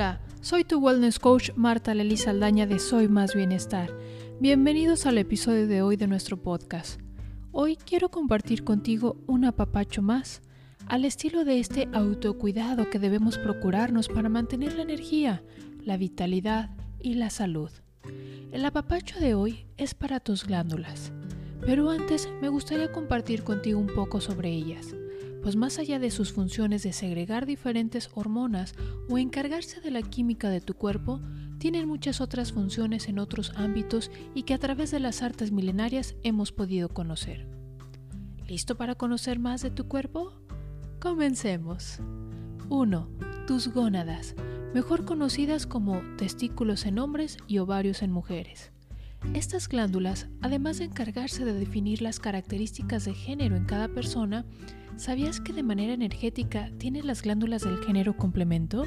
[0.00, 3.94] Hola, soy tu wellness coach Marta Lely Saldaña de Soy Más Bienestar.
[4.40, 6.98] Bienvenidos al episodio de hoy de nuestro podcast.
[7.52, 10.40] Hoy quiero compartir contigo un apapacho más,
[10.86, 15.42] al estilo de este autocuidado que debemos procurarnos para mantener la energía,
[15.84, 17.70] la vitalidad y la salud.
[18.52, 21.12] El apapacho de hoy es para tus glándulas,
[21.60, 24.94] pero antes me gustaría compartir contigo un poco sobre ellas
[25.42, 28.74] pues más allá de sus funciones de segregar diferentes hormonas
[29.08, 31.20] o encargarse de la química de tu cuerpo,
[31.58, 36.14] tienen muchas otras funciones en otros ámbitos y que a través de las artes milenarias
[36.22, 37.46] hemos podido conocer.
[38.48, 40.32] ¿Listo para conocer más de tu cuerpo?
[41.00, 42.00] Comencemos.
[42.68, 43.08] 1.
[43.46, 44.34] Tus gónadas,
[44.74, 48.72] mejor conocidas como testículos en hombres y ovarios en mujeres.
[49.34, 54.44] Estas glándulas, además de encargarse de definir las características de género en cada persona,
[55.00, 58.84] ¿Sabías que de manera energética tienes las glándulas del género complemento?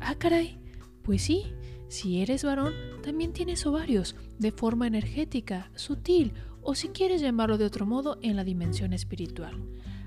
[0.00, 0.58] Ah, caray.
[1.04, 1.44] Pues sí,
[1.86, 2.72] si eres varón,
[3.04, 8.34] también tienes ovarios, de forma energética, sutil, o si quieres llamarlo de otro modo, en
[8.34, 9.62] la dimensión espiritual.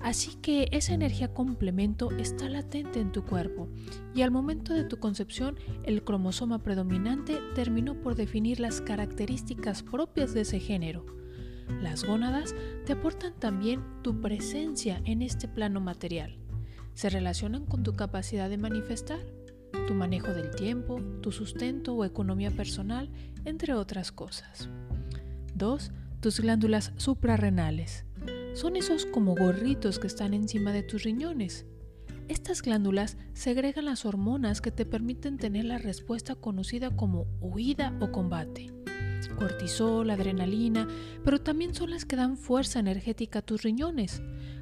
[0.00, 3.68] Así que esa energía complemento está latente en tu cuerpo
[4.14, 10.34] y al momento de tu concepción el cromosoma predominante terminó por definir las características propias
[10.34, 11.04] de ese género.
[11.82, 12.54] Las gónadas
[12.86, 16.38] te aportan también tu presencia en este plano material.
[16.94, 19.20] Se relacionan con tu capacidad de manifestar,
[19.86, 23.10] tu manejo del tiempo, tu sustento o economía personal,
[23.44, 24.68] entre otras cosas.
[25.54, 25.92] 2.
[26.20, 28.07] Tus glándulas suprarrenales.
[28.54, 31.66] Son esos como gorritos que están encima de tus riñones.
[32.28, 38.12] Estas glándulas segregan las hormonas que te permiten tener la respuesta conocida como huida o
[38.12, 38.78] combate
[39.38, 40.88] cortisol, adrenalina,
[41.24, 44.20] pero también son las que dan fuerza energética a tus riñones,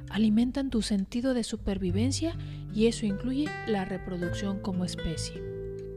[0.09, 2.37] alimentan tu sentido de supervivencia
[2.73, 5.41] y eso incluye la reproducción como especie.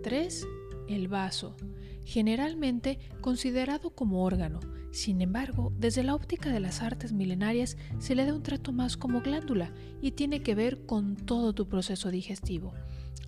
[0.02, 0.46] 3.
[0.88, 1.56] El vaso,
[2.04, 4.60] generalmente considerado como órgano.
[4.90, 8.96] Sin embargo, desde la óptica de las artes milenarias se le da un trato más
[8.96, 12.74] como glándula y tiene que ver con todo tu proceso digestivo.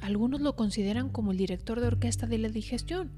[0.01, 3.13] Algunos lo consideran como el director de orquesta de la digestión.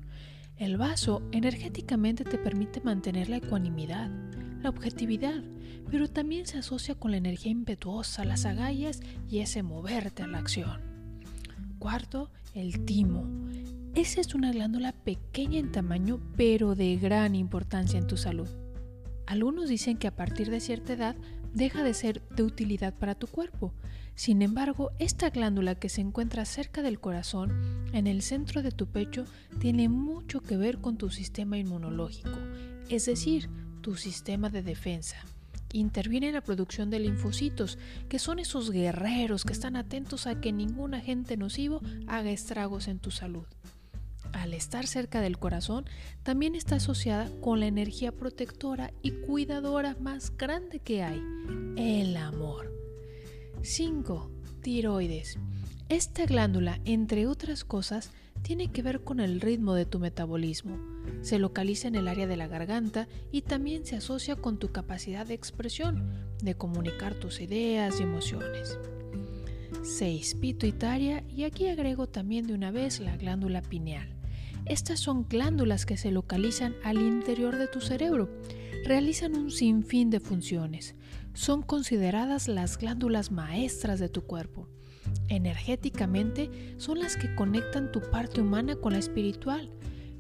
[0.57, 4.11] El vaso energéticamente te permite mantener la ecuanimidad,
[4.63, 5.43] la objetividad,
[5.91, 10.39] pero también se asocia con la energía impetuosa, las agallas y ese moverte a la
[10.39, 10.81] acción.
[11.79, 13.27] Cuarto, el timo.
[13.95, 18.49] Esa es una glándula pequeña en tamaño, pero de gran importancia en tu salud.
[19.25, 21.17] Algunos dicen que a partir de cierta edad
[21.53, 23.73] deja de ser de utilidad para tu cuerpo,
[24.17, 28.87] sin embargo, esta glándula que se encuentra cerca del corazón, en el centro de tu
[28.87, 29.27] pecho,
[29.61, 32.39] tiene mucho que ver con tu sistema inmunológico,
[32.89, 33.49] es decir,
[33.81, 35.19] tu sistema de defensa.
[35.73, 37.79] Interviene en la producción de linfocitos,
[38.09, 42.99] que son esos guerreros que están atentos a que ningún agente nocivo haga estragos en
[42.99, 43.47] tu salud.
[44.35, 45.87] Al estar cerca del corazón,
[46.25, 51.23] también está asociada con la energía protectora y cuidadora más grande que hay,
[51.77, 52.73] el amor.
[53.63, 54.31] 5.
[54.61, 55.39] Tiroides.
[55.89, 58.11] Esta glándula, entre otras cosas,
[58.43, 60.79] tiene que ver con el ritmo de tu metabolismo.
[61.23, 65.27] Se localiza en el área de la garganta y también se asocia con tu capacidad
[65.27, 66.11] de expresión,
[66.43, 68.79] de comunicar tus ideas y emociones.
[69.83, 70.35] 6.
[70.41, 74.24] Pituitaria y aquí agrego también de una vez la glándula pineal.
[74.67, 78.31] Estas son glándulas que se localizan al interior de tu cerebro.
[78.85, 80.95] Realizan un sinfín de funciones
[81.35, 84.69] son consideradas las glándulas maestras de tu cuerpo.
[85.29, 89.71] Energéticamente son las que conectan tu parte humana con la espiritual.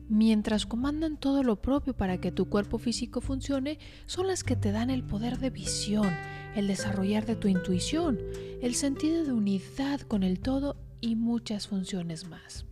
[0.08, 4.70] Mientras comandan todo lo propio para que tu cuerpo físico funcione, son las que te
[4.70, 6.12] dan el poder de visión,
[6.54, 8.18] el desarrollar de tu intuición,
[8.60, 12.66] el sentido de unidad con el todo y muchas funciones más.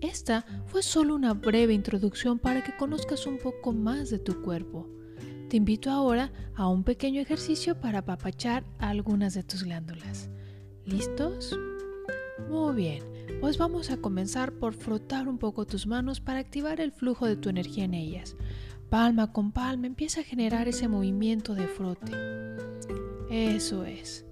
[0.00, 4.88] Esta fue solo una breve introducción para que conozcas un poco más de tu cuerpo.
[5.50, 10.30] Te invito ahora a un pequeño ejercicio para apapachar algunas de tus glándulas.
[10.86, 11.58] ¿Listos?
[12.48, 13.02] Muy bien,
[13.40, 17.36] pues vamos a comenzar por frotar un poco tus manos para activar el flujo de
[17.36, 18.36] tu energía en ellas.
[18.88, 22.12] Palma con palma empieza a generar ese movimiento de frote.
[23.28, 24.24] Eso es.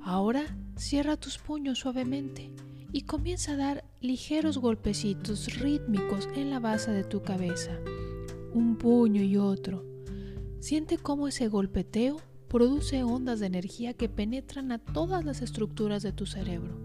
[0.00, 0.44] Ahora
[0.76, 2.52] cierra tus puños suavemente
[2.92, 7.78] y comienza a dar ligeros golpecitos rítmicos en la base de tu cabeza.
[8.54, 9.88] Un puño y otro
[10.60, 12.16] Siente cómo ese golpeteo
[12.48, 16.76] produce ondas de energía que penetran a todas las estructuras de tu cerebro.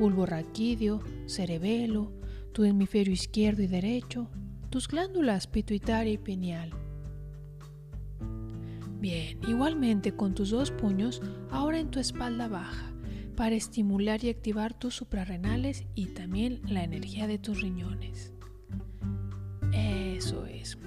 [0.00, 2.12] Bulbo raquídeo, cerebelo,
[2.52, 4.28] tu hemisferio izquierdo y derecho,
[4.68, 6.70] tus glándulas pituitaria y pineal.
[8.98, 12.91] Bien, igualmente con tus dos puños, ahora en tu espalda baja,
[13.42, 18.32] para estimular y activar tus suprarrenales y también la energía de tus riñones.
[19.72, 20.78] Eso es,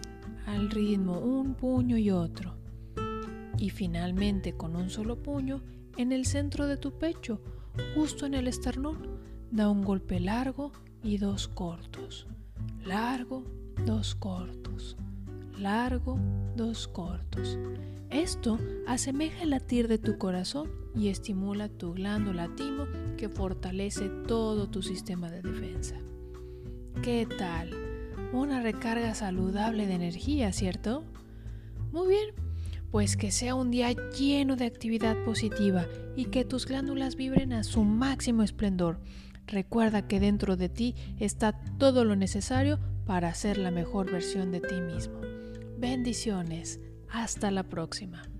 [0.46, 2.56] al ritmo un puño y otro.
[3.58, 5.64] Y finalmente con un solo puño
[5.98, 7.42] en el centro de tu pecho,
[7.94, 9.20] justo en el esternón,
[9.52, 10.72] da un golpe largo
[11.04, 12.26] y dos cortos.
[12.86, 13.44] Largo,
[13.86, 14.96] dos cortos.
[15.60, 16.20] Largo,
[16.56, 17.58] dos cortos.
[18.10, 22.86] Esto asemeja el latir de tu corazón y estimula tu glándula timo
[23.18, 25.96] que fortalece todo tu sistema de defensa.
[27.02, 27.72] ¿Qué tal?
[28.34, 31.04] Una recarga saludable de energía, ¿cierto?
[31.92, 32.30] Muy bien,
[32.92, 35.86] pues que sea un día lleno de actividad positiva
[36.16, 39.00] y que tus glándulas vibren a su máximo esplendor.
[39.48, 44.60] Recuerda que dentro de ti está todo lo necesario para ser la mejor versión de
[44.60, 45.25] ti mismo.
[45.78, 46.80] Bendiciones.
[47.10, 48.35] Hasta la próxima.